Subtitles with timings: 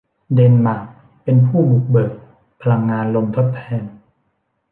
[0.33, 0.81] เดนมาร์ก
[1.23, 2.11] เป็นผู้บุกเบิก
[2.61, 3.83] พลังงานลมทดแทน